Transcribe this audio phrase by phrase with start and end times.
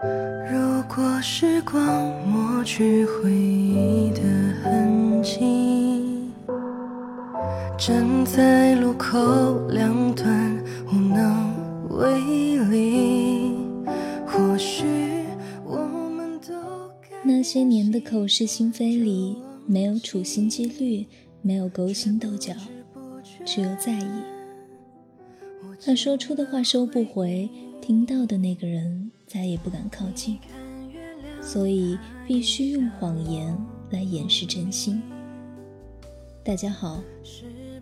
[0.00, 1.84] 如果时光
[2.24, 4.20] 抹去回忆的
[4.62, 6.30] 痕迹，
[7.76, 10.56] 站在路口两端
[10.86, 13.56] 无能为力，
[14.24, 14.84] 或许
[15.64, 15.78] 我
[16.16, 16.54] 们都
[17.24, 21.08] 那些年的口是心非里，没有处心积虑，
[21.42, 22.52] 没有勾心斗角，
[23.44, 24.08] 只有在意。
[25.84, 27.50] 他说出的话收不回，
[27.88, 30.38] 听到的那个人再也不敢靠近。
[31.40, 33.56] 所以必须用谎言
[33.88, 35.00] 来掩饰真心。
[36.44, 37.00] 大家好，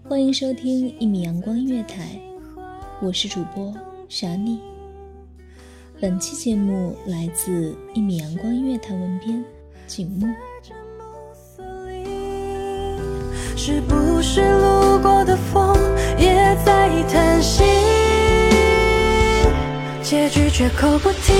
[0.09, 2.21] 欢迎收听一米阳光音乐台，
[3.03, 3.75] 我是主播
[4.09, 4.61] 傻妮。
[6.01, 9.45] 本期节目来自一米阳光音乐台文编
[9.89, 10.29] 景木。
[13.57, 15.77] 是不是路过的风
[16.17, 17.76] 也在叹息？
[20.09, 21.33] 结局绝口不提。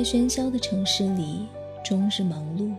[0.00, 1.46] 在喧嚣的城市里，
[1.84, 2.72] 终日忙碌。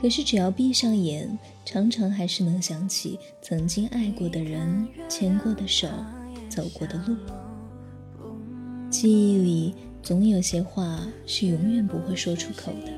[0.00, 5.88] 可是只要闭上眼，常常还是能想起曾经爱过的人、牵过的手、
[6.48, 7.16] 走过的路。
[8.90, 12.92] 记忆里总有些话是永远不会说出口的，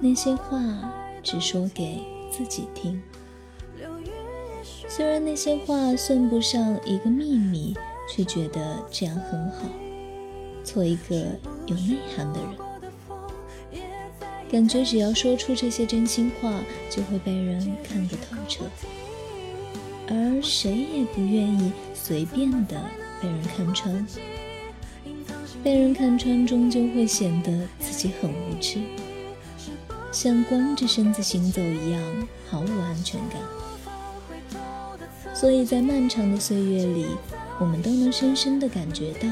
[0.00, 0.90] 那些话
[1.22, 1.98] 只说给
[2.30, 2.98] 自己听。
[4.88, 7.76] 虽然那些话算不上一个秘密，
[8.10, 9.68] 却觉得这样很好。
[10.64, 11.16] 做一个
[11.66, 13.80] 有内涵的人，
[14.50, 16.52] 感觉只要说出这些真心话，
[16.90, 18.64] 就会被人看得透彻。
[20.08, 22.80] 而谁也不愿意随便的
[23.20, 24.06] 被人看穿，
[25.62, 28.80] 被人看穿终究会显得自己很无知，
[30.10, 33.40] 像光着身子行走一样毫无安全感。
[35.34, 37.06] 所以在漫长的岁月里，
[37.58, 39.28] 我们都能深深的感觉到。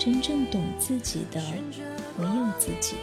[0.00, 1.38] 真正懂自己的，
[2.16, 2.94] 唯有自己。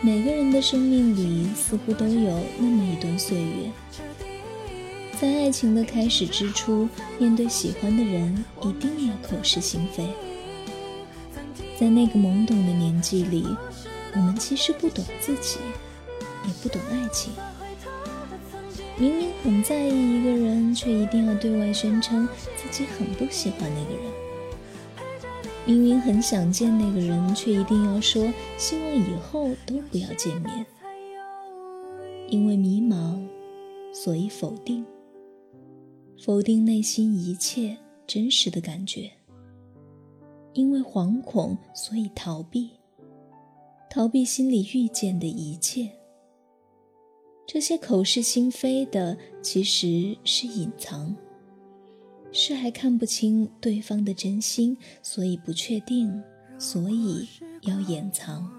[0.00, 3.70] 每个人的生命里，似乎都有那么一段岁月，
[5.20, 6.88] 在爱情的开始之初，
[7.18, 10.08] 面对喜欢的人，一定要口是心非。
[11.78, 13.44] 在那个懵懂的年纪里，
[14.14, 15.58] 我们其实不懂自己，
[16.46, 17.30] 也不懂爱情。
[19.02, 24.12] 明明很在意一个人，却一定要对外宣称自己很不喜欢那个人；
[25.66, 30.64] 明明很想见那个人，却一定要说希望以后都不要见面。
[32.28, 33.20] 因为迷茫，
[33.92, 34.86] 所以否定，
[36.24, 37.76] 否定内心一切
[38.06, 39.10] 真实的感觉；
[40.52, 42.70] 因为惶恐，所以逃避，
[43.90, 45.90] 逃避心里遇见的一切。
[47.46, 51.14] 这些口是心非的，其实是隐藏，
[52.32, 56.22] 是还看不清对方的真心，所以不确定，
[56.58, 57.28] 所以
[57.62, 58.50] 要掩藏。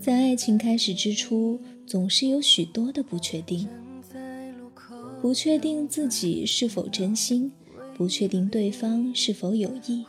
[0.00, 3.68] 在爱情开始之初，总是有许多的不确定：
[5.20, 7.52] 不确定自己是否真心，
[7.94, 10.04] 不确定对方是否有意，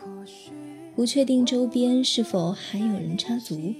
[0.96, 3.76] 不确定周边是否还有人插足。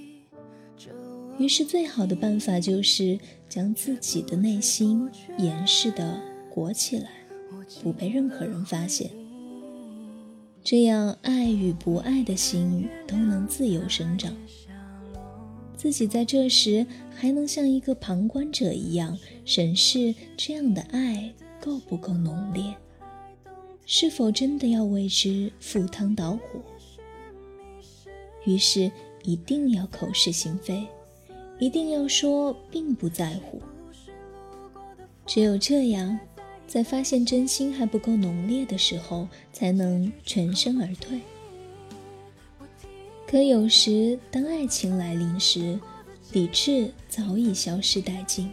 [1.38, 3.18] 于是，最好的办法就是
[3.48, 5.08] 将自己的内心
[5.38, 6.20] 严实的
[6.50, 7.10] 裹起来，
[7.82, 9.10] 不被任何人发现。
[10.62, 14.32] 这样，爱与不爱的心都能自由生长。
[15.74, 22.72] 自己在这时还能像一个旁观者一样审视这样的爱够不够浓烈，
[23.84, 26.60] 是否真的要为之赴汤蹈火。
[28.44, 28.92] 于是，
[29.24, 30.86] 一定要口是心非。
[31.62, 33.62] 一定要说并不在乎，
[35.24, 36.18] 只有这样，
[36.66, 41.20] 在发现真心还不够浓烈的时候，才能全身而退。
[43.28, 45.78] 可有时，当爱情来临时，
[46.32, 48.50] 理智早已消失殆尽，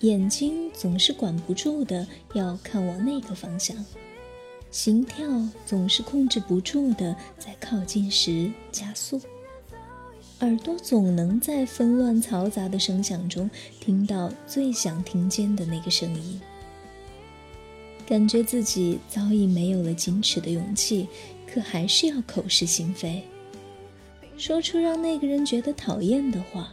[0.00, 2.04] 眼睛总是管不住的
[2.34, 3.76] 要看往那个方向，
[4.72, 5.24] 心跳
[5.64, 9.20] 总是控制不住的在靠近时加速。
[10.40, 13.48] 耳朵总能在纷乱嘈杂的声响中
[13.80, 16.38] 听到最想听见的那个声音，
[18.06, 21.08] 感觉自己早已没有了矜持的勇气，
[21.50, 23.24] 可还是要口是心非，
[24.36, 26.70] 说出让那个人觉得讨厌的话，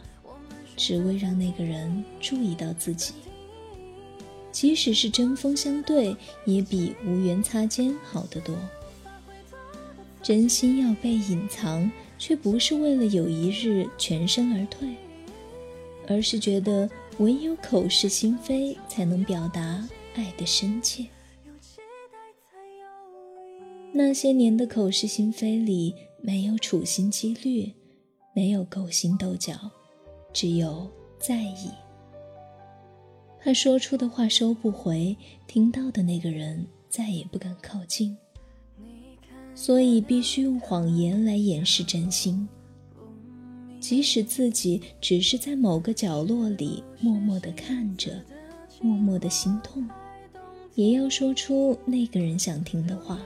[0.76, 3.14] 只为让那个人注意到自己。
[4.52, 6.14] 即使是针锋相对，
[6.44, 8.54] 也比无缘擦肩好得多。
[10.22, 11.90] 真心要被隐藏。
[12.26, 14.94] 却不是为了有一日全身而退，
[16.08, 16.88] 而是觉得
[17.18, 21.04] 唯有口是心非，才能表达爱的深切。
[23.92, 27.70] 那些年的口是心非里，没有处心积虑，
[28.34, 29.52] 没有勾心斗角，
[30.32, 31.68] 只有在意。
[33.38, 35.14] 怕说出的话收不回，
[35.46, 38.16] 听到的那个人再也不敢靠近。
[39.54, 42.48] 所以必须用谎言来掩饰真心，
[43.80, 48.20] 即使自己只是在某个角落里默默地看着，
[48.80, 49.88] 默默的心痛，
[50.74, 53.20] 也要说出那个人想听的话，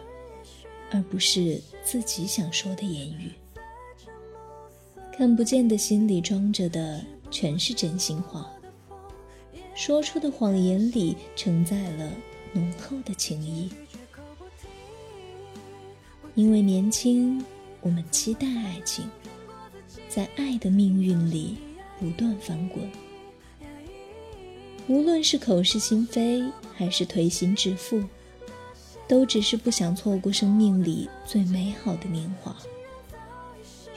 [0.90, 3.32] 而不是自己想说的言语。
[5.12, 8.48] 看不见的心里装着的全是真心话，
[9.74, 12.12] 说出的谎言里承载了
[12.52, 13.68] 浓厚的情谊。
[16.38, 17.44] 因为年轻，
[17.80, 19.04] 我们期待爱情，
[20.08, 21.56] 在爱的命运里
[21.98, 22.88] 不断翻滚。
[24.86, 26.44] 无论是口是心非，
[26.76, 28.00] 还是推心置腹，
[29.08, 32.56] 都只是不想错过生命里最美好的年华，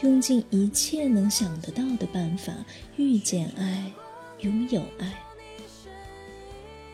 [0.02, 2.52] 用尽一切能想得到的办法
[2.96, 3.92] 遇见爱，
[4.40, 5.14] 拥有爱。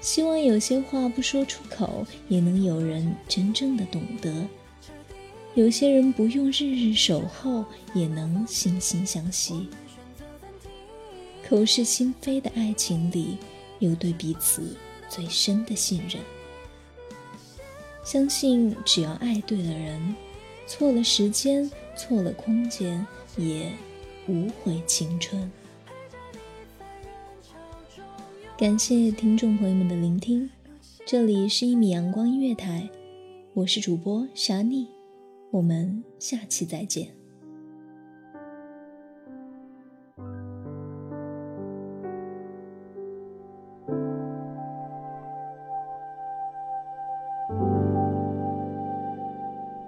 [0.01, 4.45] 希望有些话不说出口，也能有人真正的懂得。
[5.57, 7.65] 有些人不用日日守候，
[7.95, 9.68] 也能心心相惜。
[11.50, 13.39] 口是心非的爱情里，
[13.80, 14.77] 有对彼此
[15.09, 16.21] 最深的信任。
[18.04, 20.15] 相信只要爱对了人，
[20.68, 21.68] 错了时间，
[21.98, 23.04] 错了空间，
[23.36, 23.71] 也
[24.27, 25.51] 无悔青春。
[28.56, 30.51] 感谢听众朋友们的聆听，
[31.04, 32.88] 这里是一米阳光音乐台，
[33.56, 34.96] 我是主播沙妮。
[35.51, 37.26] 我们下期再见。